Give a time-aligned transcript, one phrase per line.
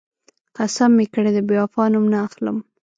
[0.57, 2.57] قسم مې کړی، د بېوفا نوم نه اخلم.